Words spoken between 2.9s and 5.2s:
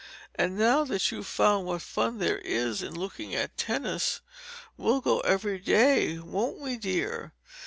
looking at tennis, we'll go